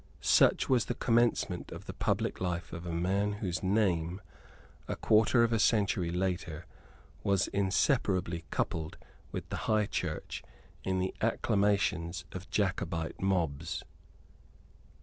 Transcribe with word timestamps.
Such 0.23 0.67
was 0.67 0.85
the 0.85 0.95
commencement 0.95 1.71
of 1.71 1.85
the 1.85 1.93
public 1.93 2.41
life 2.41 2.73
of 2.73 2.87
a 2.87 2.91
man 2.91 3.33
whose 3.33 3.61
name, 3.61 4.19
a 4.87 4.95
quarter 4.95 5.43
of 5.43 5.53
a 5.53 5.59
century 5.59 6.09
later, 6.09 6.65
was 7.21 7.47
inseparably 7.49 8.43
coupled 8.49 8.97
with 9.31 9.47
the 9.49 9.57
High 9.69 9.85
Church 9.85 10.41
in 10.83 10.97
the 10.97 11.13
acclamations 11.21 12.25
of 12.31 12.49
Jacobite 12.49 13.21
mobs. 13.21 13.83